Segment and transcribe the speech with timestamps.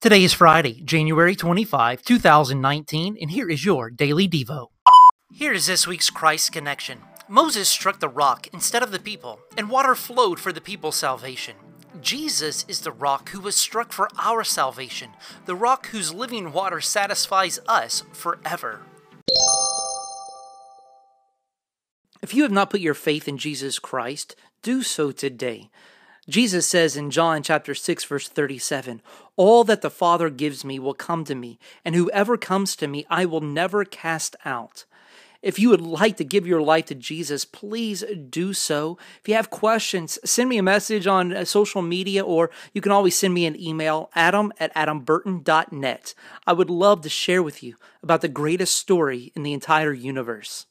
[0.00, 4.68] Today is Friday, January 25, 2019, and here is your Daily Devo.
[5.32, 7.00] Here is this week's Christ connection.
[7.26, 11.56] Moses struck the rock instead of the people, and water flowed for the people's salvation.
[12.00, 15.10] Jesus is the rock who was struck for our salvation,
[15.46, 18.82] the rock whose living water satisfies us forever.
[22.22, 25.70] If you have not put your faith in Jesus Christ, do so today.
[26.28, 29.00] Jesus says in John chapter 6 verse 37,
[29.36, 33.06] "All that the Father gives me will come to me, and whoever comes to me
[33.08, 34.84] I will never cast out."
[35.40, 38.98] If you would like to give your life to Jesus, please do so.
[39.20, 42.90] If you have questions, send me a message on uh, social media or you can
[42.90, 46.14] always send me an email, adam at adamburton.net.
[46.46, 50.66] I would love to share with you about the greatest story in the entire universe.